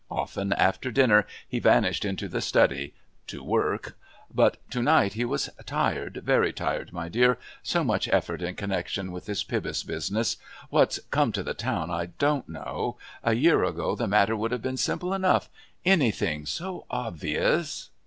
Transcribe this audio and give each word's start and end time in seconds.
Often, 0.09 0.53
after 0.53 0.89
dinner, 0.89 1.27
he 1.47 1.59
vanished 1.59 2.05
into 2.05 2.27
the 2.27 2.41
study 2.41 2.95
"to 3.27 3.43
work" 3.43 3.95
but 4.33 4.57
to 4.71 4.81
night 4.81 5.13
he 5.13 5.23
was 5.25 5.47
"tired, 5.67 6.23
very 6.25 6.51
tired 6.51 6.91
my 6.91 7.07
dear. 7.07 7.37
So 7.61 7.83
much 7.83 8.07
effort 8.07 8.41
in 8.41 8.55
connection 8.55 9.11
with 9.11 9.27
this 9.27 9.43
Pybus 9.43 9.83
business. 9.83 10.37
What'a 10.71 11.01
come 11.11 11.31
to 11.33 11.43
the 11.43 11.53
town 11.53 11.91
I 11.91 12.07
don't 12.07 12.49
know. 12.49 12.97
A 13.23 13.35
year 13.35 13.63
ago 13.63 13.93
the 13.95 14.07
matter 14.07 14.35
would 14.35 14.51
have 14.51 14.63
been 14.63 14.75
simple 14.75 15.13
enough...anything 15.13 16.47
so 16.47 16.87
obvious...." 16.89 17.91